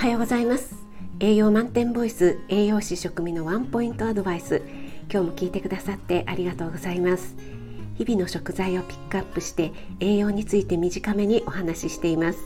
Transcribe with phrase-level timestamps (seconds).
[0.00, 0.74] はようございます。
[1.20, 4.62] 栄養満点ボイス栄養士食味のワンポイントアドバイス。
[5.12, 7.36] 今日も聞いてくださってありがとうございます。
[7.98, 12.38] 日々の食材をピックアップして栄養について短めにお話ししています。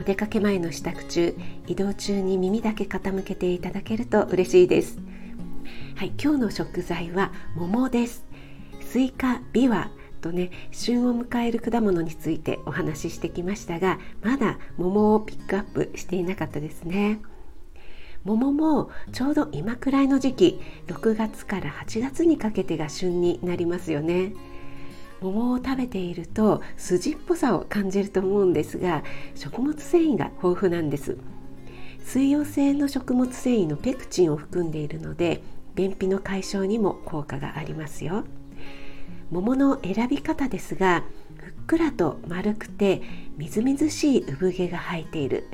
[0.00, 1.36] お出かけ前の支度中
[1.68, 4.98] 移動中に耳だけ傾けていただけると嬉しいです。
[5.94, 8.24] はい今日の食材は桃です。
[8.80, 17.20] スイカビワとね旬を迎える果物についてお話ししてきましたがまだ桃をピックアップしていなかったですね。
[18.24, 24.34] 桃もちょうど今くらいの時期6月から8月にかけてが旬になりますよね。
[25.22, 31.16] 桃を食べていると筋っぽさを感じると思うんですが食物繊維が豊富なんです。
[32.04, 35.42] 水溶性の食物繊維のペクチンを含んでいるので
[35.74, 38.24] 便秘の解消にも効果がありますよ。
[39.30, 41.04] 桃の選び方ですが
[41.38, 43.02] ふっくらと丸くて
[43.36, 45.48] みずみずしい産毛が生えている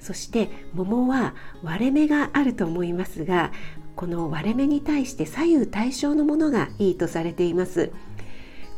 [0.00, 3.52] そして桃は割れ目があると思いますが
[3.96, 7.92] この割れ目に対して左右対称のものがいいとされています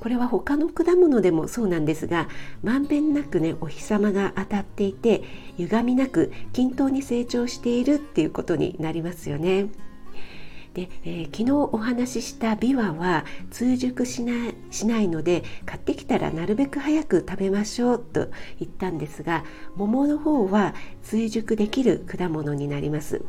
[0.00, 2.28] これは他の果物でもそうなんですが
[2.64, 5.22] まんべんなくねお日様が当たっていて
[5.58, 9.68] 歪みなく均等に成長しているっていうことになりますよね。
[10.74, 19.44] で、えー、昨日お話ししたビワは追熟しないしないので買ってきたらなるべく早く食べましょうと言ったんですが
[19.76, 23.22] 桃の方は追熟できる果物になります。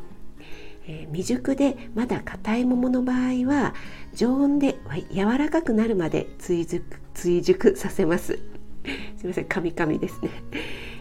[0.86, 3.74] えー、未熟でまだ硬い桃の場合は
[4.14, 4.76] 常温で
[5.14, 8.40] 柔らかくなるまで追熟追熟させます
[9.16, 10.30] すみませんカミカミですね、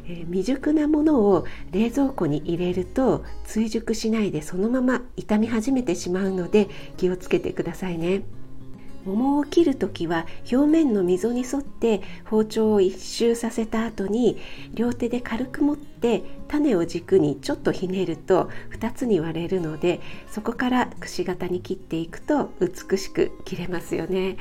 [0.06, 8.22] えー、未熟なものを冷蔵庫に入れると追熟しないでそのまま傷み始めてしまうので気をつけてくださいね
[9.04, 14.38] 桃を切る時は表面の溝に沿って包丁を一周させた後に
[14.74, 24.36] 両手で軽く持って種を軸にちょっとひねると2つに割れるのでそこからくし形に切っていくと美しく切れますよね。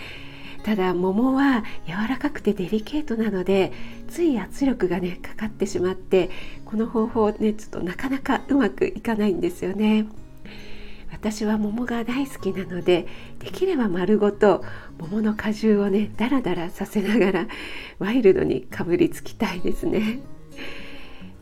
[0.64, 3.72] ただ桃は柔らかくてデリケートなので
[4.08, 6.30] つい圧力がねかかってしまって
[6.66, 10.06] この方法ねちょっとなかなかうまくいかないんですよね。
[11.12, 13.06] 私は桃が大好きなので
[13.40, 14.64] できれば丸ごと
[14.98, 17.48] 桃の果汁をねダラダラさせながら
[18.00, 20.20] ワイルドにかぶりつきたいですね。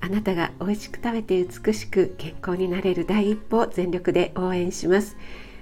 [0.01, 5.17] あなたが美味しく食べて美しく健康になれる第一歩を全力で応援します。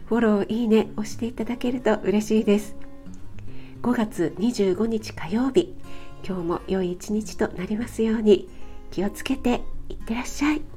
[0.06, 2.86] フォローいいね押していただけると嬉しいです。
[3.81, 5.75] 5月25日火曜日。
[6.25, 8.49] 今日も良い一日となりますように。
[8.91, 10.76] 気をつけていってらっしゃい。